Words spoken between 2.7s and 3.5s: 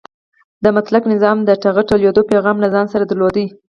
ځان سره درلود.